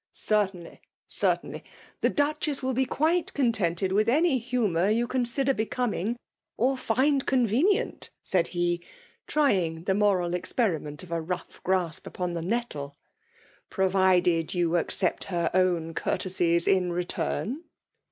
"Certainly— 0.31 0.81
certainly. 1.21 1.63
The 1.99 2.09
Duchess 2.09 2.63
will 2.63 2.73
be 2.73 2.85
quite 2.87 3.31
contented 3.35 3.91
with 3.91 4.09
any 4.09 4.39
humour 4.39 4.89
you 4.89 5.05
con 5.05 5.27
sider 5.27 5.53
becoming 5.53 6.17
or 6.57 6.75
find 6.75 7.23
convenient," 7.27 8.09
said 8.23 8.47
he, 8.47 8.81
trying 9.27 9.83
the 9.83 9.93
moral 9.93 10.33
experiment 10.33 11.03
of 11.03 11.11
a 11.11 11.21
rough 11.21 11.61
grasp 11.61 12.07
upon 12.07 12.33
the 12.33 12.41
nettle; 12.41 12.97
"provided 13.69 14.55
you 14.55 14.75
accept 14.75 15.25
het 15.25 15.51
own 15.53 15.93
courtesies 15.93 16.67
in 16.67 16.91
return. 16.91 17.63